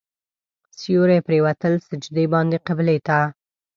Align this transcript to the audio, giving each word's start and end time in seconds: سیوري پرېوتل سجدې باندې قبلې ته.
سیوري 0.79 1.19
پرېوتل 1.27 1.73
سجدې 1.87 2.25
باندې 2.33 2.57
قبلې 2.67 2.97
ته. 3.07 3.19